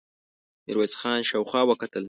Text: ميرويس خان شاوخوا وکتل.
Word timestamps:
ميرويس 0.65 0.93
خان 1.01 1.19
شاوخوا 1.29 1.61
وکتل. 1.69 1.99